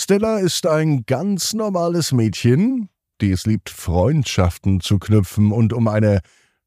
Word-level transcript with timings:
Stella 0.00 0.38
ist 0.38 0.64
ein 0.64 1.06
ganz 1.06 1.54
normales 1.54 2.12
Mädchen, 2.12 2.88
die 3.20 3.32
es 3.32 3.46
liebt, 3.46 3.68
Freundschaften 3.68 4.78
zu 4.78 5.00
knüpfen 5.00 5.50
und 5.50 5.72
um 5.72 5.88
eine 5.88 6.20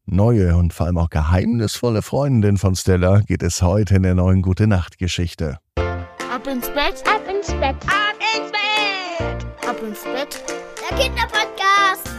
neue 0.06 0.58
und 0.58 0.74
vor 0.74 0.88
allem 0.88 0.98
auch 0.98 1.10
geheimnisvolle 1.10 2.02
Freundin 2.02 2.58
von 2.58 2.76
Stella 2.76 3.22
geht 3.22 3.42
es 3.42 3.62
heute 3.62 3.96
in 3.96 4.04
der 4.04 4.16
neuen 4.16 4.42
Gute 4.42 4.68
Nacht 4.68 4.98
Geschichte. 4.98 5.60
Ab 5.78 6.46
ins 6.46 6.68
Bett, 6.72 7.02
ab 7.08 7.22
ins 7.34 7.48
Bett, 7.54 7.78
ab 7.88 8.20
ins 8.36 8.52
Bett, 8.52 9.48
ab 9.66 9.82
ins 9.82 10.04
Bett. 10.04 10.44
Der 10.90 10.98
Kinderpodcast. 10.98 12.11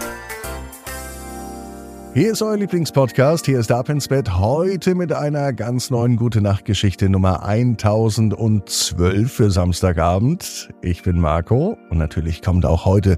Hier 2.15 2.33
ist 2.33 2.43
euer 2.43 2.59
Lieblingspodcast, 2.59 3.47
hier 3.47 3.59
ist 3.59 3.73
Ab 3.73 3.89
ins 3.89 4.07
Bett, 4.07 4.37
heute 4.37 4.95
mit 4.95 5.15
einer 5.15 5.55
ganz 5.55 5.89
neuen 5.89 6.17
Gute 6.17 6.43
Nacht 6.43 6.67
Geschichte 6.67 7.09
Nummer 7.09 7.43
1012 7.43 9.33
für 9.33 9.51
Samstagabend. 9.51 10.69
Ich 10.83 11.03
bin 11.03 11.19
Marco 11.19 11.79
und 11.89 11.97
natürlich 11.97 12.43
kommt 12.43 12.67
auch 12.67 12.85
heute, 12.85 13.17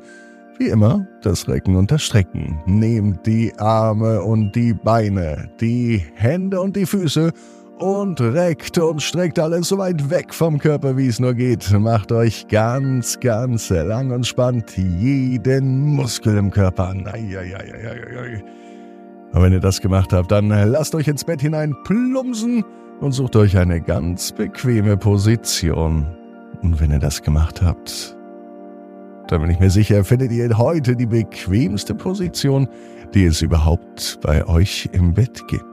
wie 0.60 0.68
immer, 0.68 1.08
das 1.22 1.48
Recken 1.48 1.74
und 1.74 1.90
das 1.90 2.04
Strecken. 2.04 2.60
Nehmt 2.66 3.26
die 3.26 3.52
Arme 3.58 4.22
und 4.22 4.54
die 4.54 4.74
Beine, 4.74 5.50
die 5.60 6.00
Hände 6.14 6.60
und 6.60 6.76
die 6.76 6.86
Füße 6.86 7.32
und 7.80 8.20
reckt 8.20 8.78
und 8.78 9.02
streckt 9.02 9.40
alles 9.40 9.70
so 9.70 9.78
weit 9.78 10.08
weg 10.08 10.32
vom 10.32 10.56
Körper, 10.60 10.96
wie 10.96 11.08
es 11.08 11.18
nur 11.18 11.34
geht. 11.34 11.68
Macht 11.72 12.12
euch 12.12 12.46
ganz, 12.46 13.18
ganz 13.18 13.70
lang 13.70 14.12
und 14.12 14.24
spannt 14.24 14.76
jeden 14.76 15.96
Muskel 15.96 16.36
im 16.36 16.52
Körper 16.52 16.90
an. 16.90 17.08
Ai, 17.08 17.36
ai, 17.36 17.56
ai, 17.56 17.88
ai, 17.88 18.18
ai. 18.20 18.44
Und 19.34 19.42
wenn 19.42 19.52
ihr 19.52 19.60
das 19.60 19.80
gemacht 19.80 20.12
habt, 20.12 20.30
dann 20.30 20.48
lasst 20.48 20.94
euch 20.94 21.08
ins 21.08 21.24
Bett 21.24 21.40
hinein 21.40 21.74
plumpsen 21.82 22.64
und 23.00 23.12
sucht 23.12 23.34
euch 23.34 23.58
eine 23.58 23.80
ganz 23.80 24.30
bequeme 24.30 24.96
Position. 24.96 26.06
Und 26.62 26.80
wenn 26.80 26.92
ihr 26.92 27.00
das 27.00 27.20
gemacht 27.20 27.60
habt, 27.60 28.16
dann 29.26 29.40
bin 29.40 29.50
ich 29.50 29.58
mir 29.58 29.70
sicher, 29.70 30.04
findet 30.04 30.30
ihr 30.30 30.56
heute 30.56 30.94
die 30.94 31.06
bequemste 31.06 31.96
Position, 31.96 32.68
die 33.12 33.24
es 33.24 33.42
überhaupt 33.42 34.20
bei 34.22 34.46
euch 34.46 34.88
im 34.92 35.14
Bett 35.14 35.42
gibt. 35.48 35.64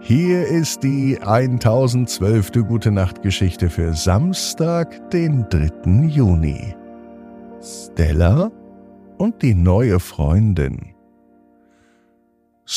Hier 0.00 0.46
ist 0.46 0.82
die 0.82 1.18
1012. 1.22 2.50
Gute 2.66 2.90
Nacht 2.90 3.22
Geschichte 3.22 3.70
für 3.70 3.94
Samstag, 3.94 5.10
den 5.10 5.46
3. 5.50 6.06
Juni. 6.08 6.74
Stella 7.62 8.50
und 9.18 9.40
die 9.40 9.54
neue 9.54 10.00
Freundin. 10.00 10.93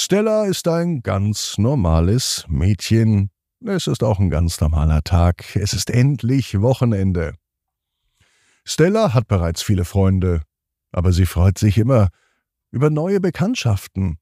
Stella 0.09 0.45
ist 0.45 0.69
ein 0.69 1.01
ganz 1.01 1.57
normales 1.57 2.45
Mädchen. 2.47 3.29
Es 3.59 3.87
ist 3.87 4.03
auch 4.03 4.19
ein 4.19 4.29
ganz 4.29 4.61
normaler 4.61 5.03
Tag. 5.03 5.53
Es 5.57 5.73
ist 5.73 5.89
endlich 5.89 6.61
Wochenende. 6.61 7.33
Stella 8.63 9.13
hat 9.13 9.27
bereits 9.27 9.61
viele 9.61 9.83
Freunde, 9.83 10.43
aber 10.93 11.11
sie 11.11 11.25
freut 11.25 11.57
sich 11.57 11.77
immer 11.77 12.07
über 12.71 12.89
neue 12.89 13.19
Bekanntschaften. 13.19 14.17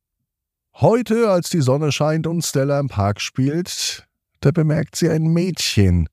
Heute, 0.73 1.30
als 1.30 1.52
die 1.52 1.61
Sonne 1.61 1.91
scheint 1.91 2.25
und 2.25 2.41
Stella 2.41 2.80
im 2.80 2.88
Park 2.88 3.22
spielt, 3.22 4.08
da 4.39 4.50
bemerkt 4.50 4.95
sie 4.95 5.11
ein 5.11 5.28
Mädchen. 5.28 6.09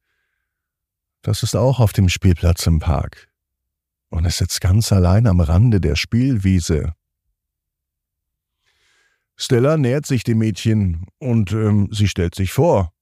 Das 1.23 1.43
ist 1.43 1.57
auch 1.57 1.81
auf 1.81 1.95
dem 1.95 2.11
Spielplatz 2.11 2.67
im 2.67 2.79
Park. 2.79 3.31
Und 4.11 4.27
es 4.27 4.37
sitzt 4.37 4.61
ganz 4.61 4.93
allein 4.93 5.27
am 5.27 5.41
Rande 5.41 5.81
der 5.81 5.97
Spielwiese. 5.97 6.93
Stella 9.37 9.77
nähert 9.77 10.07
sich 10.07 10.25
dem 10.25 10.39
Mädchen 10.39 11.07
und 11.19 11.53
ähm, 11.53 11.89
sie 11.91 12.09
stellt 12.09 12.35
sich 12.35 12.53
vor. 12.53 12.93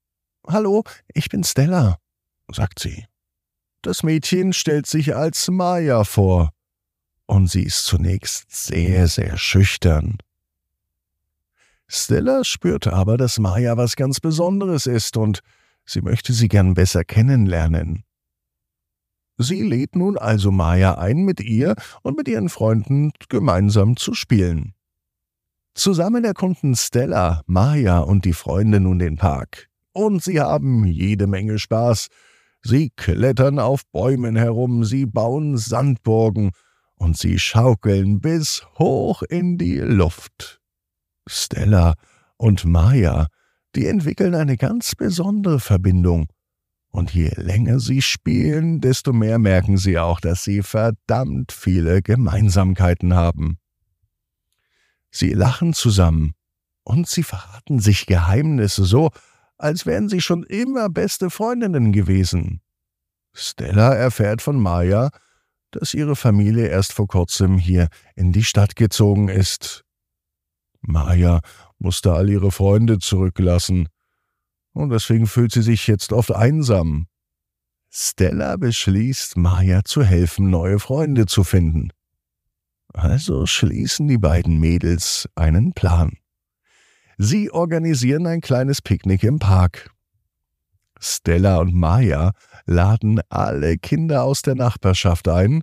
Hallo, 0.46 0.84
ich 1.12 1.28
bin 1.28 1.44
Stella, 1.44 1.98
sagt 2.50 2.78
sie. 2.78 3.06
Das 3.82 4.02
Mädchen 4.02 4.52
stellt 4.52 4.86
sich 4.86 5.14
als 5.16 5.48
Maya 5.48 6.04
vor, 6.04 6.50
und 7.26 7.48
sie 7.50 7.62
ist 7.62 7.84
zunächst 7.84 8.44
sehr, 8.48 9.08
sehr 9.08 9.38
schüchtern. 9.38 10.18
Stella 11.86 12.44
spürt 12.44 12.86
aber, 12.86 13.16
dass 13.16 13.38
Maya 13.38 13.76
was 13.76 13.96
ganz 13.96 14.20
Besonderes 14.20 14.86
ist 14.86 15.16
und 15.16 15.40
sie 15.84 16.02
möchte 16.02 16.32
sie 16.32 16.48
gern 16.48 16.74
besser 16.74 17.04
kennenlernen. 17.04 18.04
Sie 19.38 19.62
lädt 19.62 19.96
nun 19.96 20.18
also 20.18 20.50
Maya 20.50 20.98
ein, 20.98 21.18
mit 21.24 21.40
ihr 21.40 21.74
und 22.02 22.16
mit 22.16 22.28
ihren 22.28 22.48
Freunden 22.48 23.12
gemeinsam 23.28 23.96
zu 23.96 24.12
spielen. 24.14 24.74
Zusammen 25.80 26.24
erkunden 26.26 26.76
Stella, 26.76 27.40
Maya 27.46 28.00
und 28.00 28.26
die 28.26 28.34
Freunde 28.34 28.80
nun 28.80 28.98
den 28.98 29.16
Park. 29.16 29.70
Und 29.94 30.22
sie 30.22 30.38
haben 30.38 30.84
jede 30.84 31.26
Menge 31.26 31.58
Spaß. 31.58 32.08
Sie 32.62 32.90
klettern 32.94 33.58
auf 33.58 33.86
Bäumen 33.90 34.36
herum, 34.36 34.84
sie 34.84 35.06
bauen 35.06 35.56
Sandburgen 35.56 36.50
und 36.96 37.16
sie 37.16 37.38
schaukeln 37.38 38.20
bis 38.20 38.62
hoch 38.78 39.22
in 39.22 39.56
die 39.56 39.78
Luft. 39.78 40.60
Stella 41.26 41.94
und 42.36 42.66
Maya, 42.66 43.28
die 43.74 43.86
entwickeln 43.86 44.34
eine 44.34 44.58
ganz 44.58 44.94
besondere 44.94 45.60
Verbindung. 45.60 46.26
Und 46.90 47.14
je 47.14 47.30
länger 47.36 47.80
sie 47.80 48.02
spielen, 48.02 48.82
desto 48.82 49.14
mehr 49.14 49.38
merken 49.38 49.78
sie 49.78 49.98
auch, 49.98 50.20
dass 50.20 50.44
sie 50.44 50.60
verdammt 50.62 51.52
viele 51.52 52.02
Gemeinsamkeiten 52.02 53.14
haben. 53.14 53.56
Sie 55.10 55.32
lachen 55.32 55.74
zusammen 55.74 56.34
und 56.84 57.08
sie 57.08 57.22
verraten 57.22 57.80
sich 57.80 58.06
Geheimnisse 58.06 58.84
so, 58.84 59.10
als 59.58 59.86
wären 59.86 60.08
sie 60.08 60.20
schon 60.20 60.44
immer 60.44 60.88
beste 60.88 61.30
Freundinnen 61.30 61.92
gewesen. 61.92 62.60
Stella 63.32 63.94
erfährt 63.94 64.42
von 64.42 64.58
Maya, 64.60 65.10
dass 65.70 65.94
ihre 65.94 66.16
Familie 66.16 66.66
erst 66.66 66.92
vor 66.92 67.06
kurzem 67.06 67.58
hier 67.58 67.88
in 68.16 68.32
die 68.32 68.44
Stadt 68.44 68.74
gezogen 68.74 69.28
ist. 69.28 69.84
Maya 70.80 71.40
musste 71.78 72.12
all 72.12 72.28
ihre 72.28 72.50
Freunde 72.50 72.98
zurücklassen, 72.98 73.88
und 74.72 74.90
deswegen 74.90 75.26
fühlt 75.26 75.52
sie 75.52 75.62
sich 75.62 75.86
jetzt 75.86 76.12
oft 76.12 76.32
einsam. 76.32 77.06
Stella 77.90 78.56
beschließt, 78.56 79.36
Maya 79.36 79.82
zu 79.84 80.04
helfen, 80.04 80.48
neue 80.48 80.78
Freunde 80.78 81.26
zu 81.26 81.42
finden. 81.42 81.90
Also 82.92 83.46
schließen 83.46 84.08
die 84.08 84.18
beiden 84.18 84.58
Mädels 84.58 85.28
einen 85.34 85.72
Plan. 85.72 86.16
Sie 87.18 87.50
organisieren 87.50 88.26
ein 88.26 88.40
kleines 88.40 88.82
Picknick 88.82 89.22
im 89.22 89.38
Park. 89.38 89.90
Stella 90.98 91.58
und 91.58 91.74
Maya 91.74 92.32
laden 92.66 93.20
alle 93.28 93.78
Kinder 93.78 94.24
aus 94.24 94.42
der 94.42 94.54
Nachbarschaft 94.54 95.28
ein, 95.28 95.62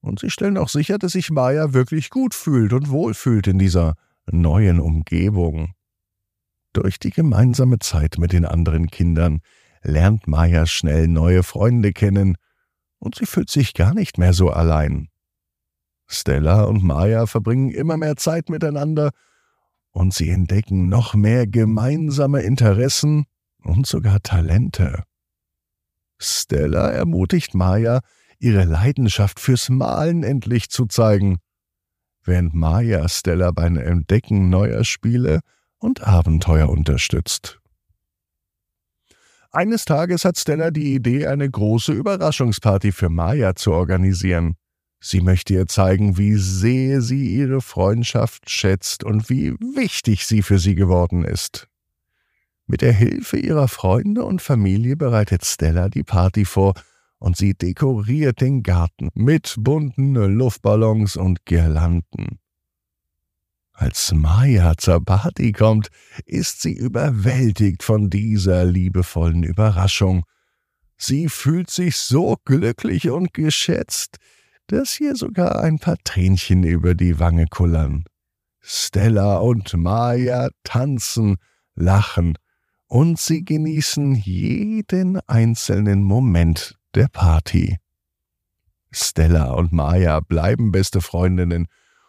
und 0.00 0.20
sie 0.20 0.30
stellen 0.30 0.58
auch 0.58 0.68
sicher, 0.68 0.98
dass 0.98 1.12
sich 1.12 1.30
Maya 1.30 1.72
wirklich 1.72 2.10
gut 2.10 2.34
fühlt 2.34 2.74
und 2.74 2.90
wohlfühlt 2.90 3.46
in 3.46 3.58
dieser 3.58 3.94
neuen 4.30 4.78
Umgebung. 4.78 5.72
Durch 6.74 6.98
die 6.98 7.10
gemeinsame 7.10 7.78
Zeit 7.78 8.18
mit 8.18 8.32
den 8.32 8.44
anderen 8.44 8.88
Kindern 8.88 9.40
lernt 9.82 10.26
Maya 10.26 10.66
schnell 10.66 11.08
neue 11.08 11.42
Freunde 11.42 11.92
kennen, 11.92 12.36
und 12.98 13.14
sie 13.14 13.26
fühlt 13.26 13.48
sich 13.48 13.74
gar 13.74 13.94
nicht 13.94 14.18
mehr 14.18 14.32
so 14.32 14.50
allein. 14.50 15.08
Stella 16.06 16.64
und 16.64 16.82
Maya 16.84 17.26
verbringen 17.26 17.70
immer 17.70 17.96
mehr 17.96 18.16
Zeit 18.16 18.50
miteinander 18.50 19.10
und 19.90 20.12
sie 20.12 20.30
entdecken 20.30 20.88
noch 20.88 21.14
mehr 21.14 21.46
gemeinsame 21.46 22.42
Interessen 22.42 23.26
und 23.62 23.86
sogar 23.86 24.20
Talente. 24.22 25.04
Stella 26.18 26.90
ermutigt 26.90 27.54
Maya, 27.54 28.00
ihre 28.38 28.64
Leidenschaft 28.64 29.40
fürs 29.40 29.68
Malen 29.68 30.22
endlich 30.22 30.68
zu 30.68 30.86
zeigen, 30.86 31.38
während 32.24 32.54
Maya 32.54 33.08
Stella 33.08 33.50
beim 33.52 33.76
Entdecken 33.76 34.50
neuer 34.50 34.84
Spiele 34.84 35.40
und 35.78 36.06
Abenteuer 36.06 36.68
unterstützt. 36.68 37.60
Eines 39.52 39.84
Tages 39.84 40.24
hat 40.24 40.36
Stella 40.36 40.70
die 40.72 40.94
Idee, 40.94 41.28
eine 41.28 41.48
große 41.48 41.92
Überraschungsparty 41.92 42.90
für 42.90 43.08
Maya 43.08 43.54
zu 43.54 43.72
organisieren. 43.72 44.56
Sie 45.06 45.20
möchte 45.20 45.52
ihr 45.52 45.66
zeigen, 45.66 46.16
wie 46.16 46.34
sehr 46.36 47.02
sie 47.02 47.36
ihre 47.36 47.60
Freundschaft 47.60 48.48
schätzt 48.48 49.04
und 49.04 49.28
wie 49.28 49.52
wichtig 49.52 50.24
sie 50.24 50.40
für 50.40 50.58
sie 50.58 50.74
geworden 50.74 51.26
ist. 51.26 51.68
Mit 52.66 52.80
der 52.80 52.94
Hilfe 52.94 53.36
ihrer 53.36 53.68
Freunde 53.68 54.24
und 54.24 54.40
Familie 54.40 54.96
bereitet 54.96 55.44
Stella 55.44 55.90
die 55.90 56.04
Party 56.04 56.46
vor 56.46 56.72
und 57.18 57.36
sie 57.36 57.52
dekoriert 57.52 58.40
den 58.40 58.62
Garten 58.62 59.10
mit 59.12 59.56
bunten 59.58 60.14
Luftballons 60.14 61.16
und 61.16 61.44
Girlanden. 61.44 62.38
Als 63.72 64.10
Maya 64.14 64.78
zur 64.78 65.04
Party 65.04 65.52
kommt, 65.52 65.90
ist 66.24 66.62
sie 66.62 66.72
überwältigt 66.72 67.82
von 67.82 68.08
dieser 68.08 68.64
liebevollen 68.64 69.42
Überraschung. 69.42 70.24
Sie 70.96 71.28
fühlt 71.28 71.68
sich 71.68 71.96
so 71.96 72.36
glücklich 72.46 73.10
und 73.10 73.34
geschätzt, 73.34 74.16
dass 74.66 74.92
hier 74.92 75.14
sogar 75.16 75.62
ein 75.62 75.78
paar 75.78 75.96
Tränchen 76.04 76.64
über 76.64 76.94
die 76.94 77.18
Wange 77.18 77.46
kullern. 77.46 78.04
Stella 78.60 79.36
und 79.38 79.74
Maya 79.74 80.48
tanzen, 80.62 81.36
lachen 81.74 82.38
und 82.86 83.18
sie 83.18 83.44
genießen 83.44 84.14
jeden 84.14 85.20
einzelnen 85.26 86.02
Moment 86.02 86.76
der 86.94 87.08
Party. 87.08 87.78
Stella 88.90 89.52
und 89.52 89.72
Maya 89.72 90.20
bleiben 90.20 90.72
beste 90.72 91.00
Freundinnen 91.00 91.66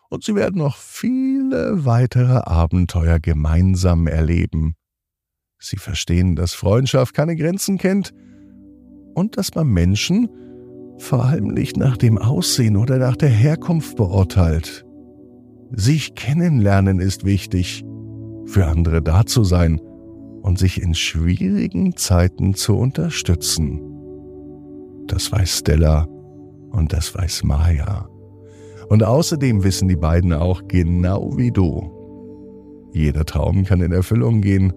und 0.10 0.24
sie 0.24 0.36
werden 0.36 0.60
noch 0.60 0.78
viele 0.78 1.84
weitere 1.84 2.38
Abenteuer 2.38 3.20
gemeinsam 3.20 4.08
erleben. 4.08 4.76
Sie 5.58 5.78
verstehen, 5.78 6.36
dass 6.36 6.54
Freundschaft 6.54 7.14
keine 7.14 7.36
Grenzen 7.36 7.78
kennt 7.78 8.14
und 9.16 9.38
dass 9.38 9.56
man 9.56 9.68
Menschen 9.68 10.30
vor 10.98 11.26
allem 11.26 11.48
nicht 11.48 11.78
nach 11.78 11.98
dem 11.98 12.18
Aussehen 12.18 12.78
oder 12.78 12.98
nach 12.98 13.16
der 13.16 13.30
Herkunft 13.30 13.98
beurteilt. 13.98 14.86
Sich 15.72 16.16
kennenlernen 16.16 17.00
ist 17.00 17.26
wichtig, 17.26 17.84
für 18.46 18.68
andere 18.68 19.02
da 19.02 19.26
zu 19.26 19.44
sein 19.44 19.82
und 20.42 20.60
sich 20.60 20.82
in 20.82 20.94
schwierigen 20.94 21.96
Zeiten 21.98 22.54
zu 22.54 22.78
unterstützen. 22.78 23.82
Das 25.08 25.32
weiß 25.32 25.60
Stella 25.60 26.08
und 26.72 26.94
das 26.94 27.16
weiß 27.16 27.44
Maya. 27.44 28.08
Und 28.90 29.04
außerdem 29.04 29.64
wissen 29.64 29.88
die 29.88 29.96
beiden 29.96 30.34
auch 30.34 30.68
genau 30.68 31.36
wie 31.38 31.52
du. 31.52 31.92
Jeder 32.94 33.26
Traum 33.26 33.64
kann 33.64 33.82
in 33.82 33.92
Erfüllung 33.92 34.42
gehen. 34.42 34.72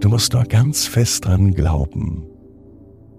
Du 0.00 0.08
musst 0.10 0.34
nur 0.34 0.44
ganz 0.44 0.86
fest 0.86 1.24
dran 1.24 1.52
glauben. 1.52 2.26